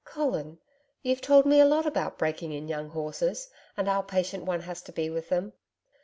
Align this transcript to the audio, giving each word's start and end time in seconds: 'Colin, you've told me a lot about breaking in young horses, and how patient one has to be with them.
'Colin, 0.03 0.57
you've 1.03 1.21
told 1.21 1.45
me 1.45 1.59
a 1.59 1.65
lot 1.65 1.85
about 1.85 2.17
breaking 2.17 2.51
in 2.51 2.67
young 2.67 2.89
horses, 2.89 3.51
and 3.77 3.87
how 3.87 4.01
patient 4.01 4.45
one 4.45 4.61
has 4.61 4.81
to 4.81 4.91
be 4.91 5.11
with 5.11 5.29
them. 5.29 5.53